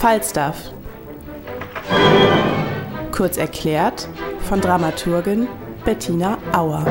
Falstaff. 0.00 0.72
Kurz 3.10 3.36
erklärt 3.36 4.08
von 4.48 4.60
Dramaturgin 4.60 5.48
Bettina 5.84 6.38
Auer. 6.52 6.86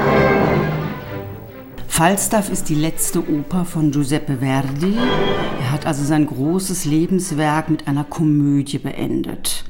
Falstaff 1.87 2.51
ist 2.51 2.67
die 2.67 2.75
letzte 2.75 3.19
Oper 3.19 3.63
von 3.63 3.91
Giuseppe 3.91 4.39
Verdi. 4.39 4.97
Er 5.61 5.71
hat 5.71 5.85
also 5.85 6.03
sein 6.03 6.27
großes 6.27 6.83
Lebenswerk 6.83 7.69
mit 7.69 7.87
einer 7.87 8.03
Komödie 8.03 8.79
beendet. 8.79 9.63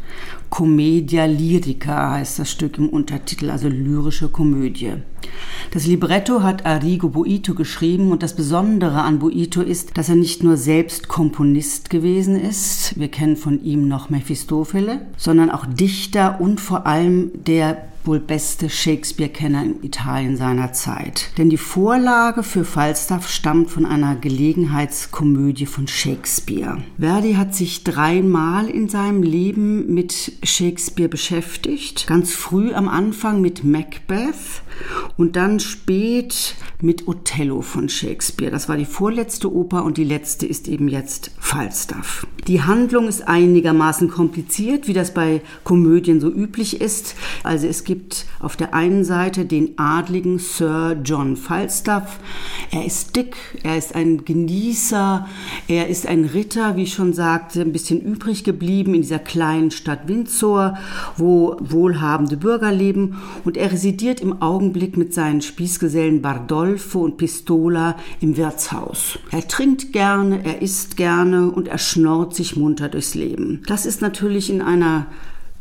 Commedia 0.50 1.26
Lyrica 1.26 2.14
heißt 2.14 2.40
das 2.40 2.50
Stück 2.50 2.80
im 2.80 2.90
Untertitel, 2.90 3.52
also 3.52 3.68
lyrische 3.68 4.30
Komödie. 4.30 4.94
Das 5.72 5.86
Libretto 5.86 6.44
hat 6.44 6.66
Arrigo 6.66 7.10
Boito 7.10 7.54
geschrieben 7.54 8.12
und 8.12 8.24
das 8.24 8.36
Besondere 8.36 9.02
an 9.02 9.20
Boito 9.20 9.62
ist, 9.62 9.98
dass 9.98 10.10
er 10.10 10.16
nicht 10.16 10.44
nur 10.44 10.58
selbst 10.58 11.08
Komponist 11.08 11.90
gewesen 11.90 12.40
ist, 12.40 13.00
wir 13.00 13.10
kennen 13.10 13.36
von 13.36 13.64
ihm 13.64 13.88
noch 13.88 14.10
Mephistopheles, 14.10 15.00
sondern 15.18 15.50
auch 15.52 15.66
Dichter 15.66 16.40
und 16.40 16.60
vor 16.62 16.86
allem 16.86 17.32
der 17.34 17.78
wohl 18.08 18.20
beste 18.20 18.70
Shakespeare-Kenner 18.70 19.64
in 19.64 19.84
Italien 19.84 20.38
seiner 20.38 20.74
Zeit. 20.74 21.32
Denn 21.38 21.50
die 21.50 21.58
Vorlage 21.58 22.42
für 22.42 22.64
Falstaff 22.64 23.30
stammt 23.30 23.70
von 23.70 23.86
einer 23.86 24.16
Gelegenheitskomödie 24.16 25.66
von 25.66 25.88
Shakespeare. 25.88 26.78
Verdi 26.98 27.34
hat 27.34 27.54
sich 27.54 27.84
dreimal 27.84 28.70
in 28.70 28.88
seinem 28.90 29.22
Leben 29.22 29.94
mit 29.94 30.32
Shakespeare 30.42 31.10
beschäftigt. 31.10 32.08
Ganz 32.08 32.34
früh 32.34 32.74
am 32.74 32.88
Anfang 32.88 33.42
mit 33.42 33.64
Macbeth 33.64 34.64
und 35.18 35.27
dann 35.36 35.60
spät 35.60 36.56
mit 36.82 37.08
Othello 37.08 37.62
von 37.62 37.90
Shakespeare. 37.90 38.52
Das 38.52 38.70
war 38.70 38.78
die 38.78 38.86
vorletzte 38.86 39.52
Oper 39.54 39.84
und 39.84 39.98
die 39.98 40.04
letzte 40.04 40.46
ist 40.46 40.68
eben 40.68 40.88
jetzt 40.88 41.32
Falstaff. 41.40 42.28
Die 42.48 42.62
Handlung 42.62 43.08
ist 43.08 43.28
einigermaßen 43.28 44.10
kompliziert, 44.10 44.88
wie 44.88 44.94
das 44.94 45.14
bei 45.14 45.42
Komödien 45.64 46.22
so 46.22 46.30
üblich 46.30 46.80
ist. 46.80 47.16
Also 47.44 47.68
es 47.68 47.84
gibt 47.84 48.26
auf 48.40 48.56
der 48.56 48.74
einen 48.74 49.04
Seite 49.04 49.46
den 49.46 49.78
adligen 49.78 50.40
Sir 50.40 50.96
John 51.04 51.36
Falstaff. 51.36 52.20
Er 52.72 52.86
ist 52.86 53.16
dick, 53.16 53.36
er 53.64 53.78
ist 53.78 53.96
ein 53.96 54.24
Genießer, 54.24 55.28
er 55.68 55.88
ist 55.88 56.06
ein 56.06 56.26
Ritter, 56.26 56.76
wie 56.78 56.84
ich 56.84 56.94
schon 56.94 57.14
sagte, 57.14 57.62
ein 57.62 57.74
bisschen 57.74 58.02
übrig 58.02 58.44
geblieben 58.44 58.94
in 58.94 59.02
dieser 59.02 59.20
kleinen 59.20 59.72
Stadt 59.72 60.08
Windsor, 60.08 60.78
wo 61.18 61.58
wohlhabende 61.60 62.38
Bürger 62.38 62.72
leben 62.72 63.18
und 63.44 63.58
er 63.58 63.72
residiert 63.72 64.22
im 64.22 64.42
Augenblick 64.42 64.96
mit 64.96 65.07
seinen 65.14 65.42
Spießgesellen 65.42 66.22
Bardolfo 66.22 67.02
und 67.02 67.18
Pistola 67.18 67.96
im 68.22 68.38
Wirtshaus. 68.38 69.20
Er 69.32 69.48
trinkt 69.48 69.94
gerne, 69.94 70.44
er 70.44 70.62
isst 70.62 70.98
gerne 70.98 71.52
und 71.52 71.68
er 71.68 71.78
schnorrt 71.78 72.36
sich 72.36 72.56
munter 72.56 72.90
durchs 72.90 73.16
Leben. 73.16 73.64
Das 73.68 73.86
ist 73.86 74.02
natürlich 74.02 74.50
in 74.50 74.62
einer 74.62 75.08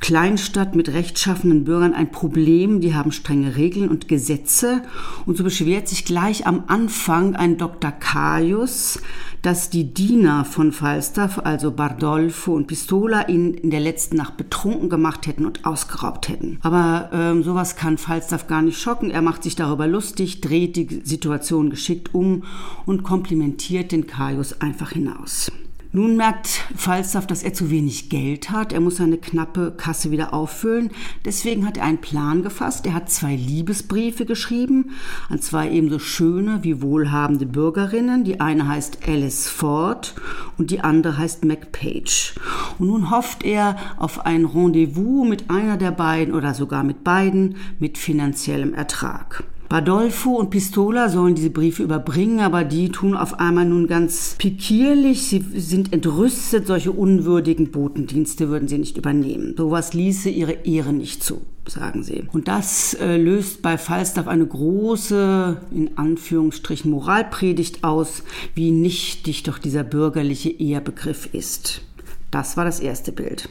Kleinstadt 0.00 0.76
mit 0.76 0.92
rechtschaffenen 0.92 1.64
Bürgern 1.64 1.94
ein 1.94 2.10
Problem. 2.10 2.80
Die 2.80 2.94
haben 2.94 3.12
strenge 3.12 3.56
Regeln 3.56 3.88
und 3.88 4.08
Gesetze. 4.08 4.82
Und 5.24 5.36
so 5.36 5.44
beschwert 5.44 5.88
sich 5.88 6.04
gleich 6.04 6.46
am 6.46 6.64
Anfang 6.66 7.34
ein 7.34 7.56
Dr. 7.56 7.90
Caius, 7.90 9.00
dass 9.42 9.70
die 9.70 9.94
Diener 9.94 10.44
von 10.44 10.72
Falstaff, 10.72 11.38
also 11.44 11.70
Bardolfo 11.70 12.54
und 12.54 12.66
Pistola, 12.66 13.28
ihn 13.28 13.54
in 13.54 13.70
der 13.70 13.80
letzten 13.80 14.16
Nacht 14.16 14.36
betrunken 14.36 14.88
gemacht 14.88 15.26
hätten 15.26 15.46
und 15.46 15.64
ausgeraubt 15.64 16.28
hätten. 16.28 16.58
Aber 16.62 17.10
ähm, 17.12 17.42
sowas 17.42 17.76
kann 17.76 17.98
Falstaff 17.98 18.46
gar 18.46 18.62
nicht 18.62 18.80
schocken. 18.80 19.10
Er 19.10 19.22
macht 19.22 19.42
sich 19.42 19.56
darüber 19.56 19.86
lustig, 19.86 20.40
dreht 20.40 20.76
die 20.76 21.00
Situation 21.04 21.70
geschickt 21.70 22.14
um 22.14 22.44
und 22.84 23.02
komplimentiert 23.02 23.92
den 23.92 24.06
Caius 24.06 24.60
einfach 24.60 24.92
hinaus. 24.92 25.50
Nun 25.92 26.16
merkt 26.16 26.46
Falstaff, 26.74 27.26
dass 27.26 27.42
er 27.42 27.54
zu 27.54 27.70
wenig 27.70 28.10
Geld 28.10 28.50
hat. 28.50 28.72
Er 28.72 28.80
muss 28.80 28.96
seine 28.96 29.18
knappe 29.18 29.72
Kasse 29.76 30.10
wieder 30.10 30.34
auffüllen. 30.34 30.90
Deswegen 31.24 31.66
hat 31.66 31.76
er 31.76 31.84
einen 31.84 32.00
Plan 32.00 32.42
gefasst. 32.42 32.86
Er 32.86 32.94
hat 32.94 33.10
zwei 33.10 33.34
Liebesbriefe 33.36 34.26
geschrieben 34.26 34.90
an 35.28 35.40
zwei 35.40 35.70
ebenso 35.70 35.98
schöne 35.98 36.62
wie 36.62 36.82
wohlhabende 36.82 37.46
Bürgerinnen. 37.46 38.24
Die 38.24 38.40
eine 38.40 38.68
heißt 38.68 39.06
Alice 39.06 39.48
Ford 39.48 40.14
und 40.58 40.70
die 40.70 40.80
andere 40.80 41.18
heißt 41.18 41.44
MacPage. 41.44 42.34
Und 42.78 42.88
nun 42.88 43.10
hofft 43.10 43.44
er 43.44 43.76
auf 43.96 44.26
ein 44.26 44.44
Rendezvous 44.44 45.26
mit 45.26 45.50
einer 45.50 45.76
der 45.76 45.92
beiden 45.92 46.34
oder 46.34 46.54
sogar 46.54 46.84
mit 46.84 47.04
beiden 47.04 47.56
mit 47.78 47.98
finanziellem 47.98 48.74
Ertrag. 48.74 49.44
Badolfo 49.68 50.36
und 50.36 50.50
Pistola 50.50 51.08
sollen 51.08 51.34
diese 51.34 51.50
Briefe 51.50 51.82
überbringen, 51.82 52.40
aber 52.40 52.64
die 52.64 52.90
tun 52.90 53.16
auf 53.16 53.40
einmal 53.40 53.64
nun 53.64 53.86
ganz 53.86 54.36
pikierlich. 54.38 55.22
Sie 55.22 55.44
sind 55.54 55.92
entrüstet, 55.92 56.66
solche 56.66 56.92
unwürdigen 56.92 57.70
Botendienste 57.70 58.48
würden 58.48 58.68
sie 58.68 58.78
nicht 58.78 58.96
übernehmen. 58.96 59.54
Sowas 59.56 59.92
ließe 59.92 60.30
ihre 60.30 60.52
Ehre 60.64 60.92
nicht 60.92 61.22
zu 61.22 61.40
sagen 61.68 62.02
sie. 62.02 62.24
Und 62.32 62.48
das 62.48 62.94
äh, 62.94 63.16
löst 63.16 63.62
bei 63.62 63.78
Falstaff 63.78 64.28
eine 64.28 64.46
große, 64.46 65.60
in 65.72 65.98
Anführungsstrichen, 65.98 66.90
Moralpredigt 66.90 67.84
aus, 67.84 68.22
wie 68.54 68.70
nichtig 68.70 69.42
doch 69.42 69.58
dieser 69.58 69.84
bürgerliche 69.84 70.50
Ehebegriff 70.50 71.34
ist. 71.34 71.82
Das 72.30 72.56
war 72.56 72.64
das 72.64 72.80
erste 72.80 73.12
Bild. 73.12 73.48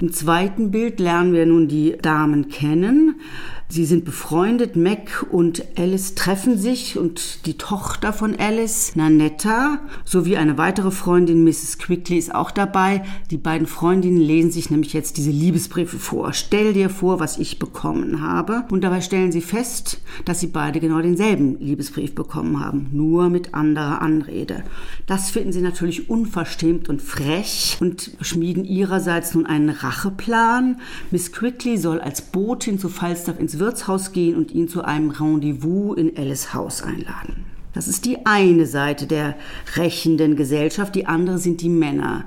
Im 0.00 0.12
zweiten 0.12 0.70
Bild 0.70 1.00
lernen 1.00 1.32
wir 1.32 1.46
nun 1.46 1.68
die 1.68 1.96
Damen 2.00 2.48
kennen. 2.48 3.20
Sie 3.68 3.84
sind 3.84 4.04
befreundet, 4.04 4.76
Mac 4.76 5.26
und 5.28 5.64
Alice 5.76 6.14
treffen 6.14 6.56
sich 6.56 6.96
und 6.98 7.46
die 7.46 7.58
Tochter 7.58 8.12
von 8.12 8.36
Alice, 8.38 8.94
Nanetta, 8.94 9.80
sowie 10.04 10.36
eine 10.36 10.56
weitere 10.56 10.92
Freundin, 10.92 11.42
Mrs. 11.42 11.78
Quickly, 11.78 12.16
ist 12.16 12.32
auch 12.32 12.52
dabei. 12.52 13.02
Die 13.32 13.38
beiden 13.38 13.66
Freundinnen 13.66 14.20
lesen 14.20 14.52
sich 14.52 14.70
nämlich 14.70 14.92
jetzt 14.92 15.16
diese 15.16 15.32
Liebesbriefe 15.32 15.98
vor. 15.98 16.32
Stell 16.32 16.74
dir 16.74 16.88
vor, 16.88 17.18
was 17.18 17.38
ich 17.38 17.58
bekommen 17.58 18.20
habe. 18.20 18.64
Und 18.70 18.84
dabei 18.84 19.00
stellen 19.00 19.32
sie 19.32 19.40
fest, 19.40 20.00
dass 20.24 20.38
sie 20.38 20.46
beide 20.46 20.78
genau 20.78 21.02
denselben 21.02 21.58
Liebesbrief 21.58 22.14
bekommen 22.14 22.64
haben, 22.64 22.88
nur 22.92 23.30
mit 23.30 23.52
anderer 23.54 24.00
Anrede. 24.00 24.62
Das 25.06 25.30
finden 25.30 25.52
sie 25.52 25.60
natürlich 25.60 26.08
unverschämt 26.08 26.88
und 26.88 27.02
frech 27.02 27.78
und 27.80 28.12
schmieden 28.20 28.64
ihrerseits 28.64 29.34
nun 29.34 29.44
einen 29.44 29.70
Racheplan. 29.70 30.80
Miss 31.10 31.32
Quickly 31.32 31.76
soll 31.78 32.00
als 32.00 32.22
Botin 32.22 32.78
zu 32.78 32.88
Falstaff 32.88 33.40
ins 33.40 33.55
Wirtshaus 33.58 34.12
gehen 34.12 34.36
und 34.36 34.52
ihn 34.52 34.68
zu 34.68 34.82
einem 34.82 35.10
Rendezvous 35.10 35.96
in 35.96 36.16
Alice 36.16 36.52
Haus 36.54 36.82
einladen. 36.82 37.45
Das 37.76 37.88
ist 37.88 38.06
die 38.06 38.24
eine 38.24 38.64
Seite 38.64 39.06
der 39.06 39.34
rächenden 39.76 40.34
Gesellschaft, 40.34 40.94
die 40.94 41.04
andere 41.04 41.36
sind 41.36 41.60
die 41.60 41.68
Männer. 41.68 42.24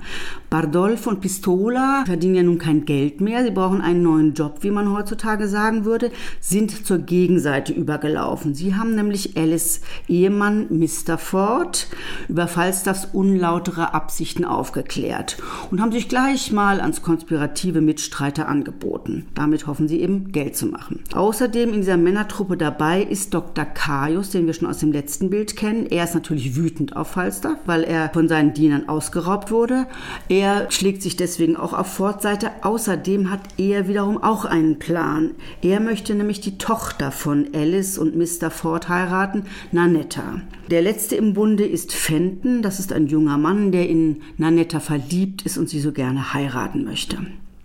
Bardolfo 0.48 1.10
und 1.10 1.20
Pistola 1.20 2.04
verdienen 2.06 2.34
ja 2.36 2.42
nun 2.44 2.58
kein 2.58 2.84
Geld 2.84 3.20
mehr, 3.20 3.42
sie 3.44 3.50
brauchen 3.50 3.80
einen 3.80 4.02
neuen 4.02 4.34
Job, 4.34 4.58
wie 4.60 4.70
man 4.70 4.92
heutzutage 4.92 5.48
sagen 5.48 5.84
würde, 5.84 6.12
sind 6.40 6.86
zur 6.86 6.98
Gegenseite 6.98 7.72
übergelaufen. 7.72 8.54
Sie 8.54 8.76
haben 8.76 8.94
nämlich 8.94 9.36
Alice 9.36 9.80
Ehemann 10.06 10.66
Mr. 10.70 11.18
Ford 11.18 11.88
über 12.28 12.46
Falstaffs 12.46 13.08
unlautere 13.12 13.92
Absichten 13.92 14.44
aufgeklärt 14.44 15.36
und 15.72 15.80
haben 15.80 15.92
sich 15.92 16.08
gleich 16.08 16.52
mal 16.52 16.80
ans 16.80 17.02
konspirative 17.02 17.80
Mitstreiter 17.80 18.48
angeboten. 18.48 19.26
Damit 19.34 19.66
hoffen 19.66 19.88
sie 19.88 20.00
eben 20.00 20.30
Geld 20.30 20.56
zu 20.56 20.66
machen. 20.66 21.00
Außerdem 21.12 21.70
in 21.70 21.80
dieser 21.80 21.96
Männertruppe 21.96 22.56
dabei 22.56 23.02
ist 23.02 23.34
Dr. 23.34 23.64
Caius, 23.64 24.30
den 24.30 24.46
wir 24.46 24.54
schon 24.54 24.68
aus 24.68 24.78
dem 24.78 24.92
letzten 24.92 25.30
Bild 25.30 25.39
Bild 25.40 25.56
kennen. 25.56 25.86
Er 25.86 26.04
ist 26.04 26.12
natürlich 26.12 26.54
wütend 26.54 26.96
auf 26.96 27.12
Falstaff, 27.12 27.56
weil 27.64 27.82
er 27.82 28.10
von 28.10 28.28
seinen 28.28 28.52
Dienern 28.52 28.90
ausgeraubt 28.90 29.50
wurde. 29.50 29.86
Er 30.28 30.70
schlägt 30.70 31.00
sich 31.00 31.16
deswegen 31.16 31.56
auch 31.56 31.72
auf 31.72 31.86
Ford-Seite. 31.86 32.50
Außerdem 32.60 33.30
hat 33.30 33.40
er 33.56 33.88
wiederum 33.88 34.22
auch 34.22 34.44
einen 34.44 34.78
Plan. 34.78 35.30
Er 35.62 35.80
möchte 35.80 36.14
nämlich 36.14 36.42
die 36.42 36.58
Tochter 36.58 37.10
von 37.10 37.48
Alice 37.54 37.96
und 37.96 38.16
Mr. 38.16 38.50
Ford 38.50 38.90
heiraten, 38.90 39.44
Nanetta. 39.72 40.42
Der 40.70 40.82
letzte 40.82 41.16
im 41.16 41.32
Bunde 41.32 41.64
ist 41.64 41.94
Fenton. 41.94 42.60
Das 42.60 42.78
ist 42.78 42.92
ein 42.92 43.06
junger 43.06 43.38
Mann, 43.38 43.72
der 43.72 43.88
in 43.88 44.20
Nanetta 44.36 44.78
verliebt 44.78 45.46
ist 45.46 45.56
und 45.56 45.70
sie 45.70 45.80
so 45.80 45.92
gerne 45.92 46.34
heiraten 46.34 46.84
möchte. 46.84 47.16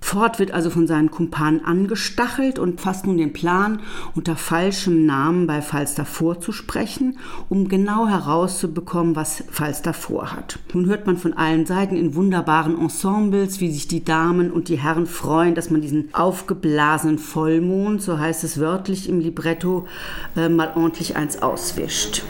Ford 0.06 0.38
wird 0.38 0.52
also 0.52 0.70
von 0.70 0.86
seinen 0.86 1.10
Kumpanen 1.10 1.66
angestachelt 1.66 2.60
und 2.60 2.80
fasst 2.80 3.08
nun 3.08 3.18
den 3.18 3.34
Plan, 3.34 3.80
unter 4.14 4.36
falschem 4.36 5.08
Namen 5.08 5.48
bei 5.48 5.64
Falstaff 5.64 6.08
vorzusprechen, 6.08 7.18
um 7.50 7.70
genau 7.70 8.08
herauszubekommen, 8.08 9.16
was 9.16 9.44
Falstaff 9.50 9.96
vorhat. 9.96 10.60
Nun 10.74 10.86
hört 10.86 11.08
man 11.08 11.18
von 11.18 11.34
allen 11.34 11.66
Seiten 11.66 11.96
in 11.96 12.14
wunderbaren 12.14 12.80
Ensembles, 12.80 13.60
wie 13.62 13.72
sich 13.72 13.88
die 13.88 14.06
Damen 14.06 14.52
und 14.52 14.70
die 14.70 14.78
Herren 14.78 15.08
freuen, 15.08 15.56
dass 15.56 15.72
man 15.72 15.82
diesen 15.82 16.14
aufgeblasenen 16.14 17.18
Vollmond, 17.18 18.00
so 18.00 18.20
heißt 18.20 18.44
es 18.44 18.60
wörtlich 18.60 19.10
im 19.10 19.20
Libretto, 19.20 19.88
äh, 20.36 20.50
mal 20.50 20.74
ordentlich 20.76 21.16
eins 21.16 21.42
auswischt. 21.42 22.22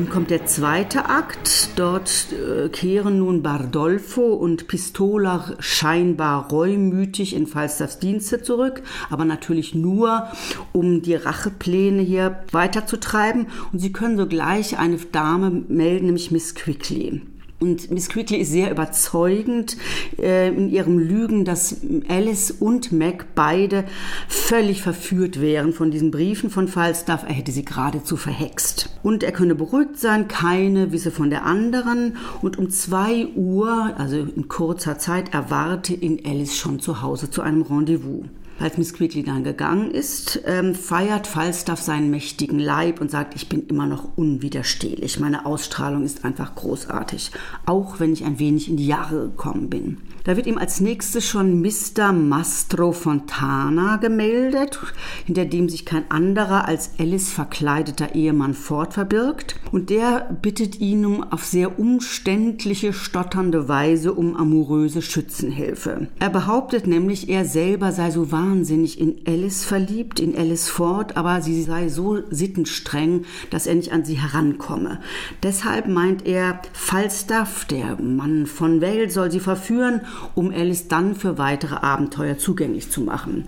Nun 0.00 0.08
kommt 0.08 0.30
der 0.30 0.46
zweite 0.46 1.10
Akt. 1.10 1.72
Dort 1.76 2.28
äh, 2.32 2.70
kehren 2.70 3.18
nun 3.18 3.42
Bardolfo 3.42 4.32
und 4.32 4.66
Pistola 4.66 5.56
scheinbar 5.58 6.48
reumütig 6.48 7.36
in 7.36 7.46
Falstaffs 7.46 7.98
Dienste 7.98 8.40
zurück, 8.42 8.82
aber 9.10 9.26
natürlich 9.26 9.74
nur, 9.74 10.28
um 10.72 11.02
die 11.02 11.16
Rachepläne 11.16 12.00
hier 12.00 12.44
weiterzutreiben. 12.50 13.48
Und 13.74 13.78
sie 13.80 13.92
können 13.92 14.16
sogleich 14.16 14.78
eine 14.78 14.96
Dame 14.96 15.50
melden, 15.68 16.06
nämlich 16.06 16.30
Miss 16.30 16.54
Quickly. 16.54 17.20
Und 17.60 17.90
Miss 17.90 18.08
Quickly 18.08 18.38
ist 18.38 18.52
sehr 18.52 18.70
überzeugend 18.70 19.76
äh, 20.18 20.48
in 20.48 20.70
ihrem 20.70 20.98
Lügen, 20.98 21.44
dass 21.44 21.76
Alice 22.08 22.50
und 22.50 22.90
Mac 22.90 23.34
beide 23.34 23.84
völlig 24.28 24.80
verführt 24.80 25.42
wären 25.42 25.74
von 25.74 25.90
diesen 25.90 26.10
Briefen 26.10 26.48
von 26.48 26.68
Falstaff. 26.68 27.22
Er 27.22 27.34
hätte 27.34 27.52
sie 27.52 27.66
geradezu 27.66 28.16
verhext. 28.16 28.88
Und 29.02 29.22
er 29.22 29.32
könne 29.32 29.54
beruhigt 29.54 29.98
sein, 29.98 30.26
keine 30.26 30.90
wisse 30.90 31.10
von 31.10 31.28
der 31.28 31.44
anderen. 31.44 32.16
Und 32.40 32.58
um 32.58 32.70
zwei 32.70 33.26
Uhr, 33.36 33.92
also 33.98 34.16
in 34.16 34.48
kurzer 34.48 34.98
Zeit, 34.98 35.34
erwarte 35.34 35.92
ihn 35.92 36.22
Alice 36.24 36.56
schon 36.56 36.80
zu 36.80 37.02
Hause 37.02 37.30
zu 37.30 37.42
einem 37.42 37.60
Rendezvous. 37.60 38.24
Als 38.60 38.76
Miss 38.76 38.92
Quickly 38.92 39.22
dann 39.22 39.42
gegangen 39.42 39.90
ist, 39.90 40.42
ähm, 40.44 40.74
feiert 40.74 41.26
Falstaff 41.26 41.80
seinen 41.80 42.10
mächtigen 42.10 42.58
Leib 42.58 43.00
und 43.00 43.10
sagt, 43.10 43.34
ich 43.34 43.48
bin 43.48 43.66
immer 43.68 43.86
noch 43.86 44.18
unwiderstehlich. 44.18 45.18
Meine 45.18 45.46
Ausstrahlung 45.46 46.04
ist 46.04 46.26
einfach 46.26 46.54
großartig, 46.54 47.30
auch 47.64 48.00
wenn 48.00 48.12
ich 48.12 48.24
ein 48.26 48.38
wenig 48.38 48.68
in 48.68 48.76
die 48.76 48.86
Jahre 48.86 49.28
gekommen 49.28 49.70
bin. 49.70 49.96
Da 50.24 50.36
wird 50.36 50.46
ihm 50.46 50.58
als 50.58 50.80
nächstes 50.80 51.26
schon 51.26 51.62
Mr. 51.62 52.12
Mastro 52.12 52.92
Fontana 52.92 53.96
gemeldet, 53.96 54.78
hinter 55.24 55.46
dem 55.46 55.70
sich 55.70 55.86
kein 55.86 56.10
anderer 56.10 56.68
als 56.68 56.90
Alice 56.98 57.30
verkleideter 57.30 58.14
Ehemann 58.14 58.52
fortverbirgt. 58.52 59.56
Und 59.72 59.88
der 59.88 60.38
bittet 60.42 60.78
ihn 60.80 61.06
um 61.06 61.22
auf 61.22 61.44
sehr 61.44 61.78
umständliche, 61.78 62.92
stotternde 62.92 63.68
Weise 63.68 64.12
um 64.12 64.36
amoröse 64.36 65.00
Schützenhilfe. 65.00 66.08
Er 66.18 66.30
behauptet 66.30 66.86
nämlich, 66.86 67.30
er 67.30 67.46
selber 67.46 67.92
sei 67.92 68.10
so 68.10 68.30
wahnsinnig 68.50 69.00
in 69.00 69.20
Alice 69.26 69.64
verliebt, 69.64 70.18
in 70.18 70.36
Alice 70.36 70.68
Ford, 70.68 71.16
aber 71.16 71.40
sie 71.40 71.62
sei 71.62 71.88
so 71.88 72.18
sittenstreng, 72.30 73.24
dass 73.50 73.66
er 73.66 73.76
nicht 73.76 73.92
an 73.92 74.04
sie 74.04 74.20
herankomme. 74.20 75.00
Deshalb 75.42 75.86
meint 75.86 76.26
er, 76.26 76.60
Falstaff, 76.72 77.64
der 77.64 78.00
Mann 78.00 78.46
von 78.46 78.80
Welt, 78.80 79.12
soll 79.12 79.30
sie 79.30 79.40
verführen 79.40 80.00
um 80.34 80.50
Alice 80.52 80.88
dann 80.88 81.14
für 81.14 81.38
weitere 81.38 81.76
Abenteuer 81.76 82.38
zugänglich 82.38 82.90
zu 82.90 83.02
machen. 83.02 83.44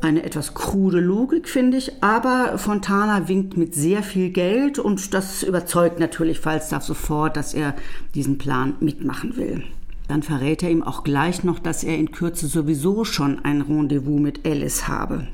Eine 0.00 0.24
etwas 0.24 0.54
krude 0.54 0.98
Logik, 0.98 1.48
finde 1.48 1.76
ich, 1.76 2.02
aber 2.02 2.58
Fontana 2.58 3.28
winkt 3.28 3.56
mit 3.56 3.74
sehr 3.74 4.02
viel 4.02 4.30
Geld 4.30 4.78
und 4.78 5.14
das 5.14 5.42
überzeugt 5.42 6.00
natürlich 6.00 6.40
Falstaff 6.40 6.82
sofort, 6.82 7.36
dass 7.36 7.54
er 7.54 7.74
diesen 8.14 8.38
Plan 8.38 8.74
mitmachen 8.80 9.36
will. 9.36 9.62
Dann 10.08 10.22
verrät 10.22 10.62
er 10.62 10.70
ihm 10.70 10.82
auch 10.82 11.04
gleich 11.04 11.44
noch, 11.44 11.58
dass 11.58 11.84
er 11.84 11.96
in 11.96 12.12
Kürze 12.12 12.46
sowieso 12.46 13.04
schon 13.04 13.44
ein 13.44 13.60
Rendezvous 13.60 14.20
mit 14.20 14.46
Alice 14.46 14.88
habe. 14.88 15.28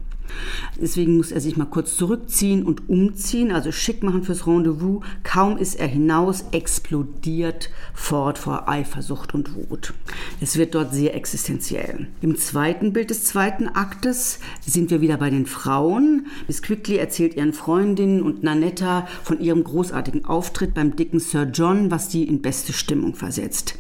Deswegen 0.80 1.16
muss 1.16 1.32
er 1.32 1.40
sich 1.40 1.56
mal 1.56 1.64
kurz 1.64 1.96
zurückziehen 1.96 2.64
und 2.64 2.88
umziehen, 2.88 3.50
also 3.50 3.72
schick 3.72 4.02
machen 4.02 4.22
fürs 4.22 4.46
Rendezvous. 4.46 5.02
Kaum 5.24 5.58
ist 5.58 5.74
er 5.74 5.88
hinaus, 5.88 6.44
explodiert 6.52 7.70
Ford 7.94 8.38
vor 8.38 8.68
Eifersucht 8.68 9.34
und 9.34 9.54
Wut. 9.54 9.94
Es 10.40 10.56
wird 10.56 10.74
dort 10.74 10.94
sehr 10.94 11.14
existenziell. 11.14 12.06
Im 12.20 12.36
zweiten 12.36 12.92
Bild 12.92 13.10
des 13.10 13.24
zweiten 13.24 13.68
Aktes 13.68 14.38
sind 14.64 14.90
wir 14.90 15.00
wieder 15.00 15.16
bei 15.16 15.30
den 15.30 15.46
Frauen. 15.46 16.26
Miss 16.46 16.62
Quickly 16.62 16.96
erzählt 16.96 17.34
ihren 17.34 17.52
Freundinnen 17.52 18.22
und 18.22 18.42
Nanetta 18.42 19.08
von 19.24 19.40
ihrem 19.40 19.64
großartigen 19.64 20.24
Auftritt 20.26 20.74
beim 20.74 20.94
dicken 20.94 21.18
Sir 21.18 21.44
John, 21.52 21.90
was 21.90 22.12
sie 22.12 22.24
in 22.24 22.40
beste 22.40 22.72
Stimmung 22.72 23.14
versetzt. 23.14 23.74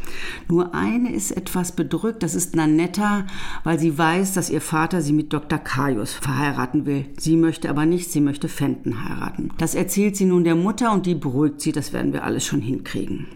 Nur 0.48 0.74
eine 0.74 1.12
ist 1.12 1.30
etwas 1.30 1.72
bedrückt, 1.72 2.22
das 2.22 2.34
ist 2.34 2.56
Nanetta, 2.56 3.26
weil 3.62 3.78
sie 3.78 3.96
weiß, 3.96 4.34
dass 4.34 4.50
ihr 4.50 4.60
Vater 4.60 5.00
sie 5.00 5.12
mit 5.12 5.32
Dr. 5.32 5.58
Caius 5.58 6.14
verheiratet 6.14 6.37
heiraten 6.38 6.86
will. 6.86 7.06
Sie 7.18 7.36
möchte 7.36 7.68
aber 7.68 7.86
nicht, 7.86 8.10
sie 8.10 8.20
möchte 8.20 8.48
Fenton 8.48 9.04
heiraten. 9.04 9.50
Das 9.58 9.74
erzählt 9.74 10.16
sie 10.16 10.24
nun 10.24 10.44
der 10.44 10.54
Mutter 10.54 10.92
und 10.92 11.06
die 11.06 11.14
beruhigt 11.14 11.60
sie, 11.60 11.72
das 11.72 11.92
werden 11.92 12.12
wir 12.12 12.24
alles 12.24 12.44
schon 12.44 12.60
hinkriegen. 12.60 13.26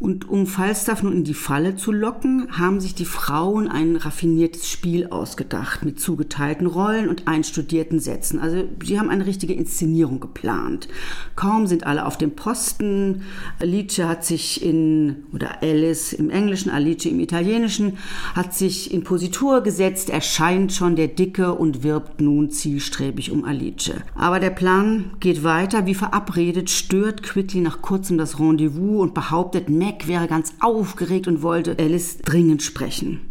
Und 0.00 0.30
um 0.30 0.46
Falstaff 0.46 1.02
nun 1.02 1.12
in 1.12 1.24
die 1.24 1.34
Falle 1.34 1.76
zu 1.76 1.92
locken, 1.92 2.48
haben 2.58 2.80
sich 2.80 2.94
die 2.94 3.04
Frauen 3.04 3.68
ein 3.68 3.96
raffiniertes 3.96 4.66
Spiel 4.66 5.08
ausgedacht 5.08 5.84
mit 5.84 6.00
zugeteilten 6.00 6.66
Rollen 6.66 7.10
und 7.10 7.28
einstudierten 7.28 8.00
Sätzen. 8.00 8.40
Also 8.40 8.64
sie 8.82 8.98
haben 8.98 9.10
eine 9.10 9.26
richtige 9.26 9.52
Inszenierung 9.52 10.18
geplant. 10.18 10.88
Kaum 11.36 11.66
sind 11.66 11.86
alle 11.86 12.06
auf 12.06 12.16
dem 12.16 12.30
Posten. 12.30 13.24
Alice 13.60 13.98
hat 13.98 14.24
sich 14.24 14.64
in, 14.64 15.24
oder 15.34 15.62
Alice 15.62 16.14
im 16.14 16.30
Englischen, 16.30 16.70
Alice 16.70 17.04
im 17.04 17.20
Italienischen, 17.20 17.98
hat 18.34 18.54
sich 18.54 18.94
in 18.94 19.04
Positur 19.04 19.60
gesetzt, 19.60 20.08
erscheint 20.08 20.72
schon 20.72 20.96
der 20.96 21.08
Dicke 21.08 21.52
und 21.54 21.82
wirbt 21.82 22.22
nun 22.22 22.50
zielstrebig 22.50 23.32
um 23.32 23.44
Alice. 23.44 23.92
Aber 24.14 24.40
der 24.40 24.48
Plan 24.48 25.10
geht 25.20 25.44
weiter. 25.44 25.84
Wie 25.84 25.94
verabredet 25.94 26.70
stört 26.70 27.22
Quickly 27.22 27.60
nach 27.60 27.82
kurzem 27.82 28.16
das 28.16 28.40
Rendezvous 28.40 29.02
und 29.02 29.12
behauptet, 29.12 29.68
Mac 29.90 30.06
wäre 30.06 30.28
ganz 30.28 30.54
aufgeregt 30.60 31.26
und 31.26 31.42
wollte 31.42 31.76
Alice 31.80 32.18
dringend 32.18 32.62
sprechen. 32.62 33.22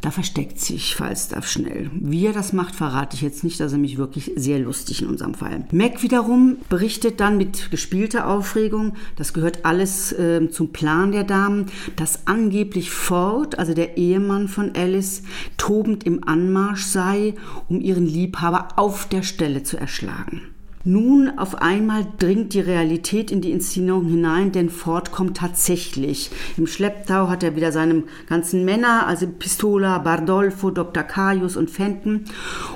Da 0.00 0.10
versteckt 0.10 0.58
sich 0.58 0.96
Falstaff 0.96 1.46
schnell. 1.46 1.90
Wie 1.94 2.24
er 2.24 2.32
das 2.32 2.54
macht, 2.54 2.74
verrate 2.74 3.14
ich 3.14 3.20
jetzt 3.20 3.44
nicht. 3.44 3.60
Das 3.60 3.66
ist 3.66 3.72
nämlich 3.74 3.98
wirklich 3.98 4.32
sehr 4.34 4.58
lustig 4.58 5.02
in 5.02 5.08
unserem 5.08 5.34
Fall. 5.34 5.66
Mac 5.70 6.02
wiederum 6.02 6.56
berichtet 6.70 7.20
dann 7.20 7.36
mit 7.36 7.70
gespielter 7.70 8.26
Aufregung, 8.26 8.94
das 9.16 9.34
gehört 9.34 9.66
alles 9.66 10.12
äh, 10.12 10.48
zum 10.48 10.72
Plan 10.72 11.12
der 11.12 11.24
Damen, 11.24 11.66
dass 11.96 12.26
angeblich 12.26 12.90
Ford, 12.90 13.58
also 13.58 13.74
der 13.74 13.98
Ehemann 13.98 14.48
von 14.48 14.74
Alice, 14.74 15.22
tobend 15.58 16.04
im 16.04 16.26
Anmarsch 16.26 16.86
sei, 16.86 17.34
um 17.68 17.82
ihren 17.82 18.06
Liebhaber 18.06 18.68
auf 18.76 19.06
der 19.06 19.22
Stelle 19.22 19.62
zu 19.62 19.76
erschlagen. 19.76 20.51
Nun 20.84 21.38
auf 21.38 21.62
einmal 21.62 22.06
dringt 22.18 22.54
die 22.54 22.60
Realität 22.60 23.30
in 23.30 23.40
die 23.40 23.52
Inszenierung 23.52 24.06
hinein, 24.06 24.50
denn 24.50 24.68
Ford 24.68 25.12
kommt 25.12 25.36
tatsächlich. 25.36 26.30
Im 26.56 26.66
Schlepptau 26.66 27.28
hat 27.28 27.44
er 27.44 27.54
wieder 27.54 27.70
seine 27.70 28.02
ganzen 28.28 28.64
Männer, 28.64 29.06
also 29.06 29.28
Pistola, 29.28 29.98
Bardolfo, 29.98 30.70
Dr. 30.70 31.04
Caius 31.04 31.56
und 31.56 31.70
Fenton. 31.70 32.24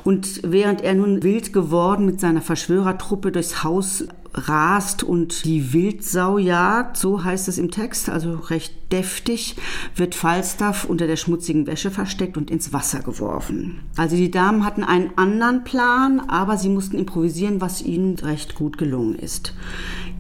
Und 0.05 0.41
während 0.45 0.83
er 0.83 0.95
nun 0.95 1.25
wild 1.25 1.53
geworden 1.53 2.07
mit 2.07 2.21
seiner 2.21 2.43
Verschwörertruppe 2.43 3.33
durchs 3.33 3.65
Haus 3.65 4.05
rast 4.37 5.03
und 5.03 5.45
die 5.45 5.73
Wildsau 5.73 6.39
jagt, 6.39 6.97
so 6.97 7.25
heißt 7.25 7.49
es 7.49 7.59
im 7.59 7.71
Text, 7.71 8.09
also 8.09 8.35
recht 8.35 8.86
deftig, 8.93 9.57
wird 9.95 10.15
Falstaff 10.15 10.85
unter 10.85 11.07
der 11.07 11.17
schmutzigen 11.17 11.67
Wäsche 11.67 11.91
versteckt 11.91 12.37
und 12.37 12.51
ins 12.51 12.73
Wasser 12.73 13.01
geworfen. 13.01 13.81
Also 13.97 14.17
die 14.17 14.31
Damen 14.31 14.65
hatten 14.65 14.85
einen 14.85 15.11
anderen 15.17 15.65
Plan, 15.65 16.21
aber 16.21 16.57
sie 16.57 16.69
mussten 16.69 16.99
improvisieren, 16.99 17.61
was 17.61 17.83
ihnen 17.83 18.17
recht 18.17 18.55
gut 18.55 18.79
gelungen 18.79 19.17
ist. 19.17 19.55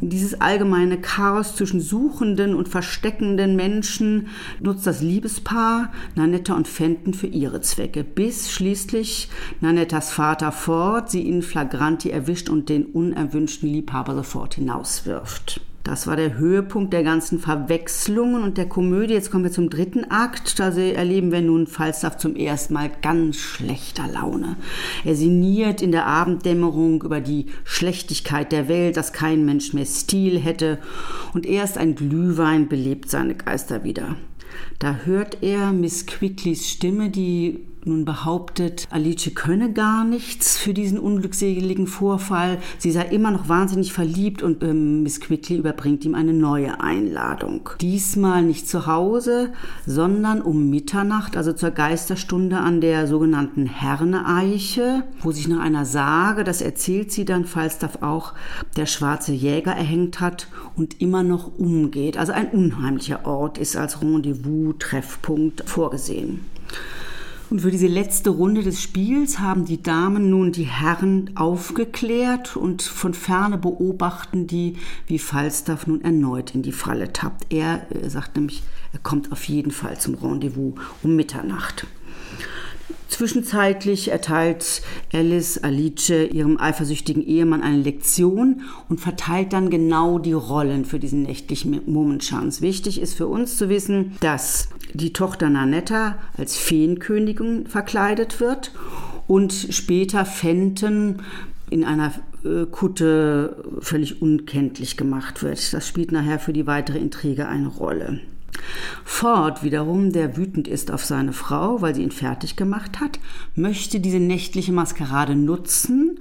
Dieses 0.02 0.40
allgemeine 0.40 1.00
Chaos 1.00 1.56
zwischen 1.56 1.80
suchenden 1.80 2.54
und 2.54 2.68
versteckenden 2.68 3.56
Menschen 3.56 4.28
nutzt 4.60 4.86
das 4.86 5.00
Liebespaar 5.00 5.90
Nanetta 6.14 6.54
und 6.54 6.68
Fenton 6.68 7.14
für 7.14 7.28
ihre 7.28 7.62
Zwecke, 7.62 8.04
bis 8.04 8.52
schließlich 8.52 9.30
Nanettas 9.62 10.12
Vater 10.12 10.52
Ford 10.52 11.10
sie 11.10 11.26
in 11.26 11.40
Flagranti 11.40 12.10
erwischt 12.10 12.50
und 12.50 12.68
den 12.68 12.84
unerwünschten 12.84 13.70
Liebhaber 13.70 14.14
sofort 14.14 14.56
hinauswirft. 14.56 15.62
Das 15.86 16.08
war 16.08 16.16
der 16.16 16.36
Höhepunkt 16.36 16.92
der 16.92 17.04
ganzen 17.04 17.38
Verwechslungen 17.38 18.42
und 18.42 18.58
der 18.58 18.68
Komödie. 18.68 19.14
Jetzt 19.14 19.30
kommen 19.30 19.44
wir 19.44 19.52
zum 19.52 19.70
dritten 19.70 20.04
Akt. 20.10 20.58
Da 20.58 20.70
erleben 20.70 21.30
wir 21.30 21.42
nun 21.42 21.68
Falstaff 21.68 22.16
zum 22.16 22.34
ersten 22.34 22.74
Mal 22.74 22.90
ganz 23.02 23.36
schlechter 23.36 24.08
Laune. 24.08 24.56
Er 25.04 25.14
sinniert 25.14 25.82
in 25.82 25.92
der 25.92 26.06
Abenddämmerung 26.06 27.04
über 27.04 27.20
die 27.20 27.46
Schlechtigkeit 27.62 28.50
der 28.50 28.66
Welt, 28.66 28.96
dass 28.96 29.12
kein 29.12 29.44
Mensch 29.44 29.74
mehr 29.74 29.86
Stil 29.86 30.40
hätte. 30.40 30.80
Und 31.34 31.46
erst 31.46 31.78
ein 31.78 31.94
Glühwein 31.94 32.66
belebt 32.66 33.08
seine 33.08 33.36
Geister 33.36 33.84
wieder. 33.84 34.16
Da 34.80 34.96
hört 35.04 35.44
er 35.44 35.70
Miss 35.70 36.04
Quicklys 36.06 36.68
Stimme, 36.68 37.10
die 37.10 37.60
nun 37.86 38.04
behauptet, 38.04 38.88
Alice 38.90 39.32
könne 39.34 39.72
gar 39.72 40.04
nichts 40.04 40.58
für 40.58 40.74
diesen 40.74 40.98
unglückseligen 40.98 41.86
Vorfall. 41.86 42.58
Sie 42.78 42.90
sei 42.90 43.06
immer 43.06 43.30
noch 43.30 43.48
wahnsinnig 43.48 43.92
verliebt 43.92 44.42
und 44.42 44.62
ähm, 44.62 45.02
Miss 45.02 45.20
Quickly 45.20 45.56
überbringt 45.56 46.04
ihm 46.04 46.14
eine 46.14 46.32
neue 46.32 46.80
Einladung. 46.80 47.70
Diesmal 47.80 48.42
nicht 48.42 48.68
zu 48.68 48.86
Hause, 48.86 49.52
sondern 49.86 50.42
um 50.42 50.68
Mitternacht, 50.68 51.36
also 51.36 51.52
zur 51.52 51.70
Geisterstunde 51.70 52.58
an 52.58 52.80
der 52.80 53.06
sogenannten 53.06 53.66
Herne-Eiche, 53.66 55.04
wo 55.20 55.32
sich 55.32 55.48
nach 55.48 55.60
einer 55.60 55.84
Sage, 55.84 56.44
das 56.44 56.60
erzählt 56.60 57.12
sie 57.12 57.24
dann 57.24 57.44
Falstaff 57.44 58.02
auch, 58.02 58.34
der 58.76 58.86
schwarze 58.86 59.32
Jäger 59.32 59.72
erhängt 59.72 60.20
hat 60.20 60.48
und 60.76 61.00
immer 61.00 61.22
noch 61.22 61.58
umgeht. 61.58 62.16
Also 62.16 62.32
ein 62.32 62.50
unheimlicher 62.50 63.26
Ort 63.26 63.58
ist 63.58 63.76
als 63.76 64.02
Rendezvous-Treffpunkt 64.02 65.68
vorgesehen. 65.68 66.40
Und 67.48 67.60
für 67.60 67.70
diese 67.70 67.86
letzte 67.86 68.30
Runde 68.30 68.62
des 68.62 68.82
Spiels 68.82 69.38
haben 69.38 69.64
die 69.64 69.80
Damen 69.80 70.30
nun 70.30 70.50
die 70.50 70.64
Herren 70.64 71.30
aufgeklärt 71.36 72.56
und 72.56 72.82
von 72.82 73.14
ferne 73.14 73.56
beobachten 73.56 74.48
die, 74.48 74.76
wie 75.06 75.20
Falstaff 75.20 75.86
nun 75.86 76.02
erneut 76.02 76.56
in 76.56 76.62
die 76.62 76.72
Falle 76.72 77.12
tappt. 77.12 77.52
Er, 77.52 77.86
er 77.90 78.10
sagt 78.10 78.34
nämlich, 78.34 78.64
er 78.92 78.98
kommt 78.98 79.30
auf 79.30 79.44
jeden 79.44 79.70
Fall 79.70 79.96
zum 79.98 80.14
Rendezvous 80.14 80.74
um 81.04 81.14
Mitternacht. 81.14 81.86
Zwischenzeitlich 83.08 84.10
erteilt 84.10 84.82
Alice 85.12 85.58
Alice 85.58 86.10
ihrem 86.10 86.58
eifersüchtigen 86.58 87.24
Ehemann 87.24 87.62
eine 87.62 87.78
Lektion 87.78 88.62
und 88.88 89.00
verteilt 89.00 89.52
dann 89.52 89.70
genau 89.70 90.18
die 90.18 90.32
Rollen 90.32 90.84
für 90.84 90.98
diesen 90.98 91.22
nächtlichen 91.22 91.80
Mummenschanz. 91.86 92.60
Wichtig 92.60 93.00
ist 93.00 93.14
für 93.14 93.28
uns 93.28 93.56
zu 93.58 93.68
wissen, 93.68 94.16
dass 94.20 94.68
die 94.92 95.12
Tochter 95.12 95.50
Nanetta 95.50 96.18
als 96.36 96.56
Feenkönigin 96.56 97.66
verkleidet 97.66 98.40
wird 98.40 98.72
und 99.26 99.52
später 99.52 100.24
Fenton 100.24 101.22
in 101.70 101.84
einer 101.84 102.12
äh, 102.44 102.66
Kutte 102.66 103.64
völlig 103.80 104.22
unkenntlich 104.22 104.96
gemacht 104.96 105.42
wird. 105.42 105.72
Das 105.72 105.86
spielt 105.86 106.12
nachher 106.12 106.38
für 106.38 106.52
die 106.52 106.66
weitere 106.66 106.98
Intrige 106.98 107.48
eine 107.48 107.68
Rolle. 107.68 108.20
Ford 109.04 109.62
wiederum, 109.62 110.12
der 110.12 110.36
wütend 110.36 110.68
ist 110.68 110.90
auf 110.90 111.04
seine 111.04 111.32
Frau, 111.32 111.80
weil 111.80 111.94
sie 111.94 112.02
ihn 112.02 112.10
fertig 112.10 112.56
gemacht 112.56 113.00
hat, 113.00 113.18
möchte 113.54 114.00
diese 114.00 114.18
nächtliche 114.18 114.72
Maskerade 114.72 115.34
nutzen, 115.34 116.18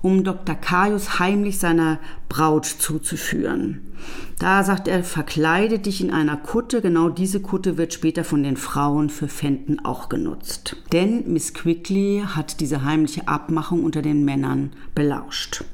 um 0.00 0.24
Dr. 0.24 0.54
Caius 0.54 1.18
heimlich 1.18 1.58
seiner 1.58 1.98
Braut 2.32 2.64
zuzuführen. 2.64 3.92
Da 4.38 4.64
sagt 4.64 4.88
er, 4.88 5.04
verkleide 5.04 5.78
dich 5.78 6.00
in 6.00 6.10
einer 6.10 6.36
Kutte. 6.36 6.80
Genau 6.80 7.08
diese 7.10 7.40
Kutte 7.40 7.76
wird 7.76 7.92
später 7.92 8.24
von 8.24 8.42
den 8.42 8.56
Frauen 8.56 9.10
für 9.10 9.28
Fenton 9.28 9.80
auch 9.84 10.08
genutzt. 10.08 10.76
Denn 10.92 11.30
Miss 11.32 11.54
Quickly 11.54 12.24
hat 12.26 12.58
diese 12.60 12.84
heimliche 12.84 13.28
Abmachung 13.28 13.84
unter 13.84 14.02
den 14.02 14.24
Männern 14.24 14.70
belauscht. 14.94 15.64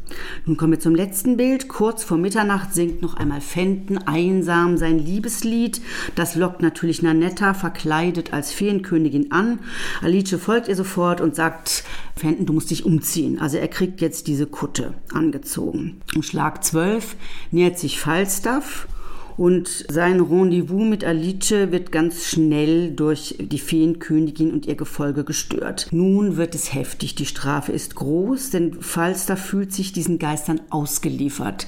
Nun 0.45 0.57
kommen 0.57 0.73
wir 0.73 0.81
zum 0.81 0.95
letzten 0.95 1.37
Bild. 1.37 1.69
Kurz 1.69 2.05
vor 2.05 2.19
Mitternacht 2.19 2.75
singt 2.75 3.03
noch 3.03 3.15
einmal 3.15 3.41
Fenton 3.41 3.99
einsam 3.99 4.77
sein 4.77 4.99
Liebeslied. 4.99 5.81
Das 6.15 6.35
lockt 6.35 6.61
natürlich 6.61 7.03
Nanetta 7.03 7.55
verkleidet 7.55 8.33
als 8.33 8.53
Feenkönigin 8.53 9.33
an. 9.33 9.61
Alice 10.03 10.37
folgt 10.39 10.69
ihr 10.69 10.77
sofort 10.77 11.21
und 11.21 11.35
sagt, 11.35 11.85
Fenton, 12.17 12.47
du 12.47 12.53
musst 12.53 12.71
dich 12.71 12.85
umziehen. 12.85 13.39
Also 13.39 13.57
er 13.59 13.69
kriegt 13.69 14.01
jetzt 14.01 14.27
diese 14.27 14.47
Kutte 14.47 14.95
angezogen. 15.13 16.01
Um 16.15 16.23
Schlag 16.49 16.65
12 16.65 17.17
nähert 17.51 17.79
sich 17.79 18.01
Falstaff 18.01 18.89
und 19.37 19.69
sein 19.91 20.19
Rendezvous 20.19 20.89
mit 20.89 21.05
Alice 21.05 21.51
wird 21.51 21.93
ganz 21.93 22.25
schnell 22.25 22.93
durch 22.93 23.37
die 23.39 23.59
Feenkönigin 23.59 24.53
und 24.53 24.65
ihr 24.65 24.75
Gefolge 24.75 25.25
gestört. 25.25 25.89
Nun 25.91 26.39
wird 26.39 26.55
es 26.55 26.73
heftig. 26.73 27.15
Die 27.17 27.27
Strafe 27.27 27.73
ist 27.73 27.97
groß, 27.97 28.49
denn 28.51 28.81
Falstaff 28.81 29.45
fühlt 29.45 29.75
sich 29.75 29.93
diesen 29.93 30.19
Geistern 30.19 30.63
ausgeliefert. 30.71 31.67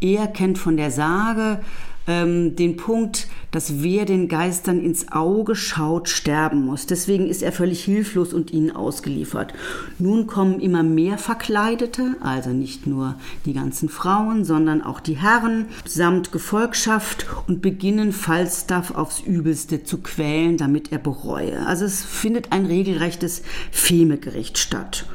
Er 0.00 0.26
kennt 0.26 0.58
von 0.58 0.76
der 0.76 0.90
Sage, 0.90 1.60
ähm, 2.06 2.56
den 2.56 2.76
Punkt, 2.76 3.28
dass 3.50 3.82
wer 3.82 4.04
den 4.04 4.28
Geistern 4.28 4.80
ins 4.80 5.12
Auge 5.12 5.54
schaut, 5.54 6.08
sterben 6.08 6.64
muss. 6.64 6.86
Deswegen 6.86 7.26
ist 7.26 7.42
er 7.42 7.52
völlig 7.52 7.84
hilflos 7.84 8.34
und 8.34 8.50
ihnen 8.50 8.70
ausgeliefert. 8.70 9.54
Nun 9.98 10.26
kommen 10.26 10.60
immer 10.60 10.82
mehr 10.82 11.18
Verkleidete, 11.18 12.16
also 12.20 12.50
nicht 12.50 12.86
nur 12.86 13.14
die 13.44 13.54
ganzen 13.54 13.88
Frauen, 13.88 14.44
sondern 14.44 14.82
auch 14.82 15.00
die 15.00 15.16
Herren 15.16 15.66
samt 15.86 16.32
Gefolgschaft 16.32 17.26
und 17.46 17.62
beginnen 17.62 18.12
Falstaff 18.12 18.94
aufs 18.94 19.20
Übelste 19.20 19.84
zu 19.84 19.98
quälen, 19.98 20.56
damit 20.56 20.92
er 20.92 20.98
bereue. 20.98 21.66
Also 21.66 21.84
es 21.84 22.04
findet 22.04 22.52
ein 22.52 22.66
regelrechtes 22.66 23.42
Femegericht 23.70 24.58
statt. 24.58 25.06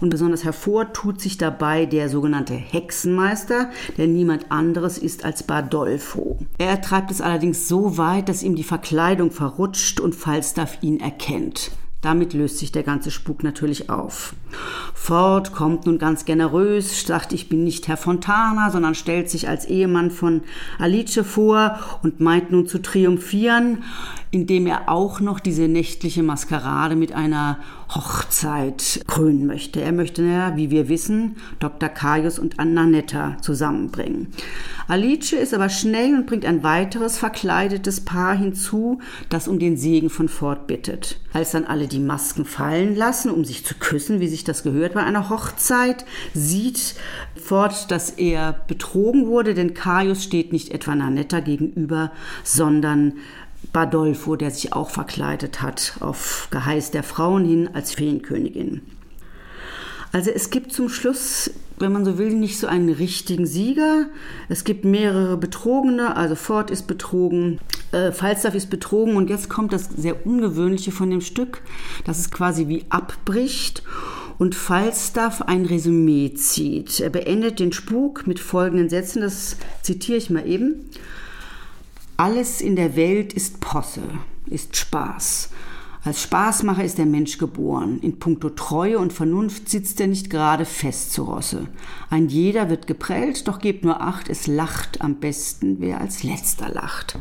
Und 0.00 0.10
besonders 0.10 0.44
hervor 0.44 0.92
tut 0.92 1.20
sich 1.20 1.38
dabei 1.38 1.86
der 1.86 2.08
sogenannte 2.08 2.54
Hexenmeister, 2.54 3.70
der 3.96 4.06
niemand 4.06 4.50
anderes 4.50 4.98
ist 4.98 5.24
als 5.24 5.42
Er 6.58 6.80
treibt 6.80 7.10
es 7.10 7.20
allerdings 7.20 7.68
so 7.68 7.98
weit, 7.98 8.28
dass 8.28 8.42
ihm 8.42 8.54
die 8.54 8.64
Verkleidung 8.64 9.30
verrutscht 9.30 10.00
und 10.00 10.14
Falstaff 10.14 10.78
ihn 10.82 11.00
erkennt. 11.00 11.70
Damit 12.00 12.32
löst 12.32 12.58
sich 12.58 12.70
der 12.70 12.84
ganze 12.84 13.10
Spuk 13.10 13.42
natürlich 13.42 13.90
auf. 13.90 14.34
Ford 14.94 15.52
kommt 15.52 15.84
nun 15.84 15.98
ganz 15.98 16.24
generös, 16.24 17.04
sagt, 17.04 17.32
ich 17.32 17.48
bin 17.48 17.64
nicht 17.64 17.88
Herr 17.88 17.96
Fontana, 17.96 18.70
sondern 18.70 18.94
stellt 18.94 19.28
sich 19.28 19.48
als 19.48 19.64
Ehemann 19.64 20.12
von 20.12 20.42
Alice 20.78 21.20
vor 21.24 21.76
und 22.04 22.20
meint 22.20 22.52
nun 22.52 22.68
zu 22.68 22.80
triumphieren, 22.80 23.82
indem 24.30 24.66
er 24.66 24.88
auch 24.88 25.20
noch 25.20 25.40
diese 25.40 25.68
nächtliche 25.68 26.22
Maskerade 26.22 26.96
mit 26.96 27.12
einer 27.12 27.58
Hochzeit 27.94 29.00
krönen 29.06 29.46
möchte. 29.46 29.80
Er 29.80 29.92
möchte, 29.92 30.22
ja, 30.22 30.56
wie 30.56 30.70
wir 30.70 30.88
wissen, 30.90 31.36
Dr. 31.58 31.88
Caius 31.88 32.38
und 32.38 32.60
Annanetta 32.60 33.38
zusammenbringen. 33.40 34.28
Alice 34.88 35.32
ist 35.32 35.54
aber 35.54 35.70
schnell 35.70 36.14
und 36.14 36.26
bringt 36.26 36.44
ein 36.44 36.62
weiteres 36.62 37.16
verkleidetes 37.16 38.02
Paar 38.02 38.36
hinzu, 38.36 39.00
das 39.30 39.48
um 39.48 39.58
den 39.58 39.78
Segen 39.78 40.10
von 40.10 40.28
Ford 40.28 40.66
bittet. 40.66 41.18
Als 41.32 41.52
dann 41.52 41.64
alle 41.64 41.88
die 41.88 41.98
Masken 41.98 42.44
fallen 42.44 42.94
lassen, 42.94 43.30
um 43.30 43.44
sich 43.44 43.64
zu 43.64 43.74
küssen, 43.74 44.20
wie 44.20 44.28
sich 44.28 44.44
das 44.44 44.62
gehört 44.62 44.94
bei 44.94 45.02
einer 45.02 45.30
Hochzeit, 45.30 46.04
sieht 46.34 46.94
Ford, 47.36 47.90
dass 47.90 48.10
er 48.10 48.60
betrogen 48.66 49.26
wurde, 49.26 49.54
denn 49.54 49.72
Caius 49.72 50.24
steht 50.24 50.52
nicht 50.52 50.72
etwa 50.72 50.94
Nanetta 50.94 51.40
gegenüber, 51.40 52.12
sondern 52.44 53.14
Badolfo, 53.72 54.36
der 54.36 54.50
sich 54.50 54.72
auch 54.72 54.90
verkleidet 54.90 55.62
hat, 55.62 55.94
auf 56.00 56.48
Geheiß 56.50 56.90
der 56.90 57.02
Frauen 57.02 57.44
hin 57.44 57.70
als 57.72 57.94
Feenkönigin. 57.94 58.82
Also 60.10 60.30
es 60.30 60.48
gibt 60.50 60.72
zum 60.72 60.88
Schluss, 60.88 61.50
wenn 61.78 61.92
man 61.92 62.04
so 62.04 62.16
will, 62.16 62.32
nicht 62.32 62.58
so 62.58 62.66
einen 62.66 62.88
richtigen 62.88 63.46
Sieger. 63.46 64.06
Es 64.48 64.64
gibt 64.64 64.84
mehrere 64.84 65.36
Betrogene, 65.36 66.16
also 66.16 66.34
Ford 66.34 66.70
ist 66.70 66.86
betrogen, 66.86 67.60
äh, 67.92 68.10
Falstaff 68.12 68.54
ist 68.54 68.70
betrogen 68.70 69.16
und 69.16 69.28
jetzt 69.28 69.50
kommt 69.50 69.72
das 69.72 69.90
sehr 69.96 70.26
Ungewöhnliche 70.26 70.92
von 70.92 71.10
dem 71.10 71.20
Stück, 71.20 71.60
dass 72.04 72.18
es 72.18 72.30
quasi 72.30 72.68
wie 72.68 72.86
abbricht 72.88 73.82
und 74.38 74.54
Falstaff 74.54 75.42
ein 75.42 75.66
Resümee 75.66 76.32
zieht. 76.34 77.00
Er 77.00 77.10
beendet 77.10 77.58
den 77.60 77.72
Spuk 77.72 78.26
mit 78.26 78.40
folgenden 78.40 78.88
Sätzen, 78.88 79.20
das 79.20 79.56
zitiere 79.82 80.16
ich 80.16 80.30
mal 80.30 80.46
eben. 80.46 80.88
Alles 82.20 82.60
in 82.60 82.74
der 82.74 82.96
Welt 82.96 83.32
ist 83.32 83.60
Posse, 83.60 84.02
ist 84.46 84.76
Spaß. 84.76 85.50
Als 86.02 86.20
Spaßmacher 86.24 86.82
ist 86.82 86.98
der 86.98 87.06
Mensch 87.06 87.38
geboren. 87.38 88.00
In 88.02 88.18
puncto 88.18 88.50
Treue 88.50 88.98
und 88.98 89.12
Vernunft 89.12 89.68
sitzt 89.68 90.00
er 90.00 90.08
nicht 90.08 90.28
gerade 90.28 90.64
fest 90.64 91.12
zu 91.12 91.22
Rosse. 91.22 91.68
Ein 92.10 92.26
jeder 92.26 92.70
wird 92.70 92.88
geprellt, 92.88 93.46
doch 93.46 93.60
gebt 93.60 93.84
nur 93.84 94.00
acht, 94.00 94.28
es 94.28 94.48
lacht 94.48 95.00
am 95.00 95.20
besten, 95.20 95.76
wer 95.78 96.00
als 96.00 96.24
letzter 96.24 96.68
lacht. 96.70 97.16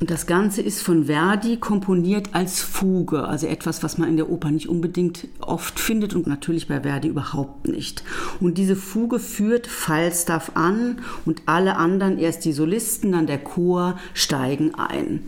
Und 0.00 0.10
das 0.10 0.26
Ganze 0.26 0.62
ist 0.62 0.80
von 0.80 1.06
Verdi 1.06 1.56
komponiert 1.56 2.28
als 2.32 2.62
Fuge, 2.62 3.24
also 3.24 3.48
etwas, 3.48 3.82
was 3.82 3.98
man 3.98 4.08
in 4.08 4.16
der 4.16 4.30
Oper 4.30 4.52
nicht 4.52 4.68
unbedingt 4.68 5.26
oft 5.40 5.80
findet 5.80 6.14
und 6.14 6.28
natürlich 6.28 6.68
bei 6.68 6.82
Verdi 6.82 7.08
überhaupt 7.08 7.66
nicht. 7.66 8.04
Und 8.38 8.58
diese 8.58 8.76
Fuge 8.76 9.18
führt 9.18 9.66
Falstaff 9.66 10.52
an 10.54 11.00
und 11.24 11.42
alle 11.46 11.76
anderen, 11.76 12.16
erst 12.18 12.44
die 12.44 12.52
Solisten, 12.52 13.10
dann 13.10 13.26
der 13.26 13.38
Chor, 13.38 13.98
steigen 14.14 14.76
ein. 14.76 15.24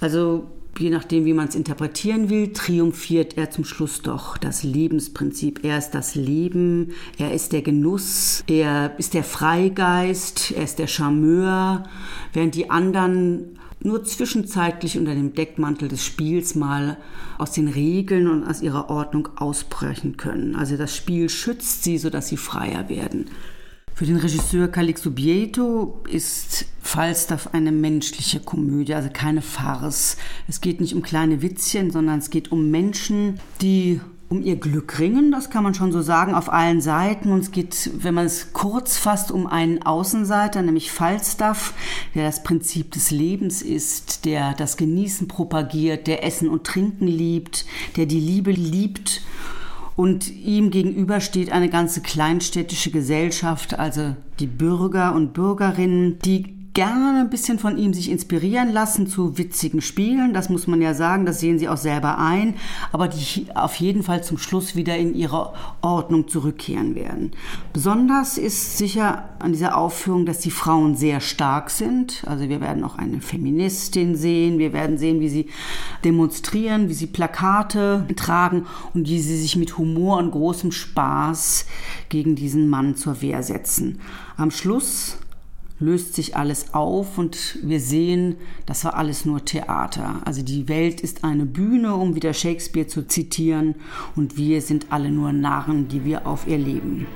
Also 0.00 0.48
je 0.78 0.90
nachdem, 0.90 1.24
wie 1.24 1.34
man 1.34 1.48
es 1.48 1.54
interpretieren 1.54 2.28
will, 2.28 2.52
triumphiert 2.52 3.36
er 3.36 3.50
zum 3.50 3.64
Schluss 3.64 4.02
doch 4.02 4.36
das 4.36 4.64
Lebensprinzip. 4.64 5.64
Er 5.64 5.78
ist 5.78 5.90
das 5.90 6.16
Leben, 6.16 6.92
er 7.18 7.32
ist 7.32 7.52
der 7.52 7.62
Genuss, 7.62 8.42
er 8.48 8.98
ist 8.98 9.14
der 9.14 9.24
Freigeist, 9.24 10.52
er 10.56 10.64
ist 10.64 10.78
der 10.80 10.86
Charmeur, 10.88 11.84
während 12.32 12.54
die 12.54 12.70
anderen 12.70 13.57
nur 13.80 14.04
zwischenzeitlich 14.04 14.98
unter 14.98 15.14
dem 15.14 15.34
Deckmantel 15.34 15.88
des 15.88 16.04
Spiels 16.04 16.54
mal 16.54 16.96
aus 17.38 17.52
den 17.52 17.68
Regeln 17.68 18.28
und 18.28 18.44
aus 18.44 18.60
ihrer 18.60 18.90
Ordnung 18.90 19.28
ausbrechen 19.36 20.16
können. 20.16 20.56
Also 20.56 20.76
das 20.76 20.94
Spiel 20.96 21.28
schützt 21.28 21.84
sie, 21.84 21.98
sodass 21.98 22.28
sie 22.28 22.36
freier 22.36 22.88
werden. 22.88 23.26
Für 23.94 24.06
den 24.06 24.16
Regisseur 24.16 24.68
Calixto 24.68 25.10
Bieto 25.10 26.04
ist 26.08 26.66
Falstaff 26.80 27.52
eine 27.52 27.72
menschliche 27.72 28.38
Komödie, 28.38 28.94
also 28.94 29.08
keine 29.12 29.42
Farce. 29.42 30.16
Es 30.46 30.60
geht 30.60 30.80
nicht 30.80 30.94
um 30.94 31.02
kleine 31.02 31.42
Witzchen, 31.42 31.90
sondern 31.90 32.20
es 32.20 32.30
geht 32.30 32.52
um 32.52 32.70
Menschen, 32.70 33.40
die 33.60 34.00
um 34.28 34.42
ihr 34.42 34.56
Glück 34.56 34.98
ringen, 34.98 35.32
das 35.32 35.48
kann 35.48 35.64
man 35.64 35.72
schon 35.74 35.90
so 35.90 36.02
sagen, 36.02 36.34
auf 36.34 36.52
allen 36.52 36.80
Seiten. 36.80 37.32
Und 37.32 37.40
es 37.40 37.50
geht, 37.50 37.90
wenn 38.02 38.14
man 38.14 38.26
es 38.26 38.52
kurz 38.52 38.98
fasst, 38.98 39.30
um 39.30 39.46
einen 39.46 39.82
Außenseiter, 39.82 40.60
nämlich 40.60 40.92
Falstaff, 40.92 41.72
der 42.14 42.26
das 42.26 42.42
Prinzip 42.42 42.90
des 42.90 43.10
Lebens 43.10 43.62
ist, 43.62 44.26
der 44.26 44.52
das 44.52 44.76
Genießen 44.76 45.28
propagiert, 45.28 46.06
der 46.06 46.24
Essen 46.24 46.48
und 46.48 46.64
Trinken 46.64 47.06
liebt, 47.06 47.64
der 47.96 48.06
die 48.06 48.20
Liebe 48.20 48.50
liebt. 48.50 49.22
Und 49.96 50.30
ihm 50.30 50.70
gegenüber 50.70 51.20
steht 51.20 51.50
eine 51.50 51.70
ganze 51.70 52.02
kleinstädtische 52.02 52.90
Gesellschaft, 52.90 53.78
also 53.78 54.14
die 54.38 54.46
Bürger 54.46 55.14
und 55.14 55.32
Bürgerinnen, 55.32 56.18
die 56.20 56.57
gerne 56.74 57.20
ein 57.20 57.30
bisschen 57.30 57.58
von 57.58 57.76
ihm 57.76 57.92
sich 57.92 58.10
inspirieren 58.10 58.72
lassen 58.72 59.06
zu 59.06 59.38
witzigen 59.38 59.80
Spielen. 59.80 60.32
Das 60.32 60.48
muss 60.48 60.66
man 60.66 60.80
ja 60.80 60.94
sagen, 60.94 61.26
das 61.26 61.40
sehen 61.40 61.58
sie 61.58 61.68
auch 61.68 61.76
selber 61.76 62.18
ein. 62.18 62.54
Aber 62.92 63.08
die 63.08 63.46
auf 63.54 63.74
jeden 63.76 64.02
Fall 64.02 64.22
zum 64.22 64.38
Schluss 64.38 64.76
wieder 64.76 64.96
in 64.96 65.14
ihre 65.14 65.52
Ordnung 65.80 66.28
zurückkehren 66.28 66.94
werden. 66.94 67.32
Besonders 67.72 68.38
ist 68.38 68.78
sicher 68.78 69.28
an 69.38 69.52
dieser 69.52 69.76
Aufführung, 69.76 70.26
dass 70.26 70.40
die 70.40 70.50
Frauen 70.50 70.94
sehr 70.94 71.20
stark 71.20 71.70
sind. 71.70 72.22
Also 72.26 72.48
wir 72.48 72.60
werden 72.60 72.84
auch 72.84 72.96
eine 72.96 73.20
Feministin 73.20 74.16
sehen. 74.16 74.58
Wir 74.58 74.72
werden 74.72 74.98
sehen, 74.98 75.20
wie 75.20 75.28
sie 75.28 75.46
demonstrieren, 76.04 76.88
wie 76.88 76.94
sie 76.94 77.06
Plakate 77.06 78.06
tragen 78.16 78.66
und 78.94 79.08
wie 79.08 79.20
sie 79.20 79.38
sich 79.38 79.56
mit 79.56 79.78
Humor 79.78 80.18
und 80.18 80.30
großem 80.30 80.72
Spaß 80.72 81.66
gegen 82.08 82.34
diesen 82.34 82.68
Mann 82.68 82.96
zur 82.96 83.20
Wehr 83.22 83.42
setzen. 83.42 84.00
Am 84.36 84.50
Schluss 84.50 85.18
löst 85.80 86.14
sich 86.14 86.36
alles 86.36 86.74
auf 86.74 87.18
und 87.18 87.58
wir 87.62 87.80
sehen, 87.80 88.36
das 88.66 88.84
war 88.84 88.96
alles 88.96 89.24
nur 89.24 89.44
Theater. 89.44 90.20
Also 90.24 90.42
die 90.42 90.68
Welt 90.68 91.00
ist 91.00 91.24
eine 91.24 91.46
Bühne, 91.46 91.94
um 91.94 92.14
wieder 92.14 92.32
Shakespeare 92.34 92.86
zu 92.86 93.06
zitieren, 93.06 93.76
und 94.16 94.36
wir 94.36 94.60
sind 94.60 94.86
alle 94.90 95.10
nur 95.10 95.32
Narren, 95.32 95.88
die 95.88 96.04
wir 96.04 96.26
auf 96.26 96.46
ihr 96.46 96.58
leben. 96.58 97.06